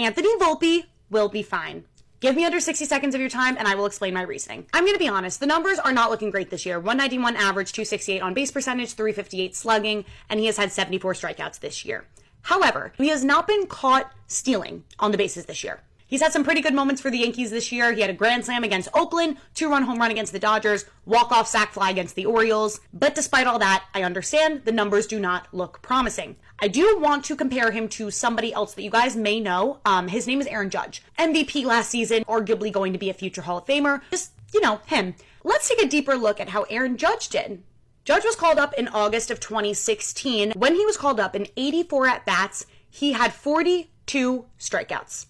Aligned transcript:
Anthony 0.00 0.34
Volpe 0.38 0.86
will 1.10 1.28
be 1.28 1.42
fine. 1.42 1.84
Give 2.20 2.34
me 2.34 2.46
under 2.46 2.58
60 2.58 2.86
seconds 2.86 3.14
of 3.14 3.20
your 3.20 3.28
time 3.28 3.58
and 3.58 3.68
I 3.68 3.74
will 3.74 3.84
explain 3.84 4.14
my 4.14 4.22
reasoning. 4.22 4.66
I'm 4.72 4.84
going 4.84 4.94
to 4.94 4.98
be 4.98 5.08
honest, 5.08 5.40
the 5.40 5.46
numbers 5.46 5.78
are 5.78 5.92
not 5.92 6.10
looking 6.10 6.30
great 6.30 6.48
this 6.48 6.64
year. 6.64 6.78
191 6.78 7.36
average, 7.36 7.72
268 7.72 8.22
on 8.22 8.32
base 8.32 8.50
percentage, 8.50 8.94
358 8.94 9.54
slugging, 9.54 10.06
and 10.30 10.40
he 10.40 10.46
has 10.46 10.56
had 10.56 10.72
74 10.72 11.12
strikeouts 11.12 11.60
this 11.60 11.84
year. 11.84 12.06
However, 12.42 12.94
he 12.96 13.08
has 13.08 13.22
not 13.22 13.46
been 13.46 13.66
caught 13.66 14.10
stealing 14.26 14.84
on 14.98 15.10
the 15.10 15.18
bases 15.18 15.44
this 15.44 15.62
year. 15.62 15.80
He's 16.10 16.20
had 16.20 16.32
some 16.32 16.42
pretty 16.42 16.60
good 16.60 16.74
moments 16.74 17.00
for 17.00 17.08
the 17.08 17.18
Yankees 17.18 17.52
this 17.52 17.70
year. 17.70 17.92
He 17.92 18.00
had 18.00 18.10
a 18.10 18.14
grand 18.14 18.44
slam 18.44 18.64
against 18.64 18.88
Oakland, 18.94 19.36
two 19.54 19.70
run 19.70 19.84
home 19.84 20.00
run 20.00 20.10
against 20.10 20.32
the 20.32 20.40
Dodgers, 20.40 20.84
walk 21.06 21.30
off 21.30 21.46
sac 21.46 21.72
fly 21.72 21.88
against 21.90 22.16
the 22.16 22.26
Orioles. 22.26 22.80
But 22.92 23.14
despite 23.14 23.46
all 23.46 23.60
that, 23.60 23.84
I 23.94 24.02
understand 24.02 24.64
the 24.64 24.72
numbers 24.72 25.06
do 25.06 25.20
not 25.20 25.46
look 25.52 25.82
promising. 25.82 26.34
I 26.58 26.66
do 26.66 26.98
want 26.98 27.24
to 27.26 27.36
compare 27.36 27.70
him 27.70 27.88
to 27.90 28.10
somebody 28.10 28.52
else 28.52 28.74
that 28.74 28.82
you 28.82 28.90
guys 28.90 29.14
may 29.14 29.38
know. 29.38 29.78
Um, 29.84 30.08
his 30.08 30.26
name 30.26 30.40
is 30.40 30.48
Aaron 30.48 30.68
Judge. 30.68 31.00
MVP 31.16 31.64
last 31.64 31.90
season, 31.90 32.24
arguably 32.24 32.72
going 32.72 32.92
to 32.92 32.98
be 32.98 33.08
a 33.08 33.14
future 33.14 33.42
Hall 33.42 33.58
of 33.58 33.66
Famer. 33.66 34.00
Just, 34.10 34.32
you 34.52 34.60
know, 34.60 34.80
him. 34.86 35.14
Let's 35.44 35.68
take 35.68 35.80
a 35.80 35.88
deeper 35.88 36.16
look 36.16 36.40
at 36.40 36.48
how 36.48 36.64
Aaron 36.64 36.96
Judge 36.96 37.28
did. 37.28 37.62
Judge 38.04 38.24
was 38.24 38.34
called 38.34 38.58
up 38.58 38.74
in 38.74 38.88
August 38.88 39.30
of 39.30 39.38
2016. 39.38 40.54
When 40.56 40.74
he 40.74 40.84
was 40.84 40.96
called 40.96 41.20
up 41.20 41.36
in 41.36 41.46
84 41.56 42.08
at 42.08 42.26
bats, 42.26 42.66
he 42.90 43.12
had 43.12 43.32
42 43.32 44.46
strikeouts. 44.58 45.26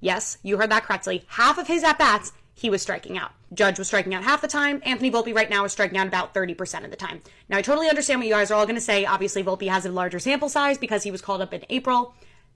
Yes, 0.00 0.38
you 0.42 0.56
heard 0.56 0.70
that 0.70 0.84
correctly. 0.84 1.24
Half 1.28 1.58
of 1.58 1.66
his 1.66 1.84
at 1.84 1.98
bats, 1.98 2.32
he 2.54 2.70
was 2.70 2.82
striking 2.82 3.16
out. 3.16 3.32
Judge 3.52 3.78
was 3.78 3.88
striking 3.88 4.14
out 4.14 4.24
half 4.24 4.40
the 4.40 4.48
time. 4.48 4.82
Anthony 4.84 5.10
Volpe 5.10 5.34
right 5.34 5.50
now 5.50 5.64
is 5.64 5.72
striking 5.72 5.98
out 5.98 6.06
about 6.06 6.34
30% 6.34 6.84
of 6.84 6.90
the 6.90 6.96
time. 6.96 7.20
Now, 7.48 7.58
I 7.58 7.62
totally 7.62 7.88
understand 7.88 8.20
what 8.20 8.26
you 8.26 8.34
guys 8.34 8.50
are 8.50 8.54
all 8.54 8.66
going 8.66 8.76
to 8.76 8.80
say. 8.80 9.04
Obviously, 9.04 9.42
Volpe 9.42 9.68
has 9.68 9.84
a 9.84 9.90
larger 9.90 10.18
sample 10.18 10.48
size 10.48 10.78
because 10.78 11.02
he 11.02 11.10
was 11.10 11.22
called 11.22 11.40
up 11.40 11.54
in 11.54 11.64
April. 11.68 12.14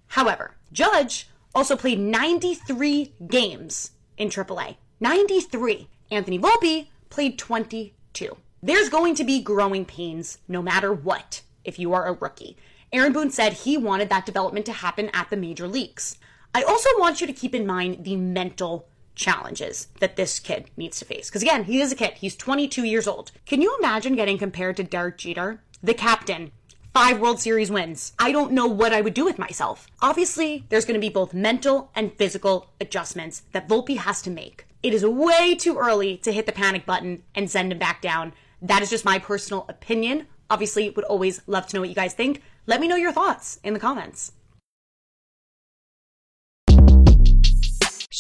However, 0.09 0.55
Judge 0.73 1.29
also 1.55 1.77
played 1.77 1.99
93 1.99 3.15
games 3.27 3.93
in 4.17 4.29
AAA. 4.29 4.77
93. 5.01 5.89
Anthony 6.11 6.39
Volpe 6.39 6.89
played 7.11 7.39
22. 7.39 8.37
There's 8.63 8.89
going 8.89 9.15
to 9.17 9.25
be 9.25 9.43
growing 9.43 9.85
pains 9.85 10.39
no 10.49 10.63
matter 10.63 10.93
what 10.93 11.43
if 11.65 11.79
you 11.79 11.93
are 11.93 12.07
a 12.07 12.13
rookie. 12.13 12.57
Aaron 12.93 13.13
Boone 13.13 13.31
said 13.31 13.53
he 13.53 13.77
wanted 13.77 14.09
that 14.11 14.27
development 14.27 14.67
to 14.67 14.73
happen 14.73 15.11
at 15.13 15.31
the 15.31 15.37
major 15.37 15.67
leagues. 15.67 16.17
I 16.55 16.63
also 16.63 16.89
want 16.99 17.21
you 17.21 17.27
to 17.27 17.33
keep 17.33 17.55
in 17.55 17.67
mind 17.67 18.05
the 18.05 18.15
mental 18.17 18.87
challenges 19.17 19.89
that 19.99 20.15
this 20.17 20.39
kid 20.39 20.71
needs 20.77 20.99
to 21.01 21.05
face. 21.05 21.29
Because 21.29 21.43
again, 21.43 21.65
he 21.65 21.81
is 21.81 21.91
a 21.91 21.97
kid. 21.97 22.15
He's 22.15 22.37
22 22.37 22.85
years 22.85 23.09
old. 23.09 23.33
Can 23.45 23.61
you 23.61 23.77
imagine 23.79 24.15
getting 24.15 24.39
compared 24.39 24.77
to 24.77 24.85
Derek 24.85 25.19
Jeter, 25.19 25.63
the 25.83 25.95
captain? 25.95 26.53
Five 26.93 27.21
World 27.21 27.41
Series 27.41 27.73
wins. 27.73 28.13
I 28.21 28.31
don't 28.31 28.53
know 28.53 28.69
what 28.69 28.93
I 28.93 29.01
would 29.01 29.15
do 29.15 29.25
with 29.25 29.37
myself. 29.37 29.89
Obviously, 30.01 30.65
there's 30.69 30.85
going 30.85 30.95
to 30.95 31.05
be 31.05 31.13
both 31.13 31.35
mental 31.35 31.91
and 31.97 32.17
physical 32.17 32.71
adjustments 32.81 33.43
that 33.51 33.67
Volpe 33.69 33.97
has 33.97 34.23
to 34.23 34.31
make. 34.31 34.65
It 34.81 34.95
is 34.95 35.05
way 35.05 35.57
too 35.57 35.77
early 35.77 36.19
to 36.19 36.31
hit 36.31 36.47
the 36.47 36.53
panic 36.53 36.87
button 36.87 37.25
and 37.35 37.51
send 37.51 37.73
him 37.73 37.81
back 37.81 38.01
down. 38.01 38.33
That 38.63 38.81
is 38.81 38.91
just 38.91 39.05
my 39.05 39.19
personal 39.19 39.67
opinion. 39.69 40.29
Obviously, 40.49 40.89
would 40.91 41.05
always 41.07 41.43
love 41.49 41.67
to 41.67 41.77
know 41.77 41.81
what 41.81 41.89
you 41.89 41.97
guys 41.97 42.15
think. 42.15 42.43
Let 42.69 42.81
me 42.81 42.87
know 42.87 42.95
your 42.95 43.11
thoughts 43.11 43.59
in 43.65 43.75
the 43.75 43.81
comments. 43.81 44.31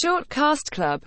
Short 0.04 0.28
Cast 0.28 0.70
Club 0.70 1.02